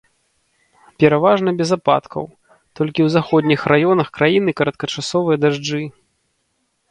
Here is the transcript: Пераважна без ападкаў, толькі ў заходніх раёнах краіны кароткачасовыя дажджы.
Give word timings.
Пераважна 1.01 1.51
без 1.59 1.69
ападкаў, 1.77 2.25
толькі 2.79 3.01
ў 3.05 3.09
заходніх 3.15 3.61
раёнах 3.73 4.07
краіны 4.17 4.51
кароткачасовыя 4.61 5.37
дажджы. 5.45 5.83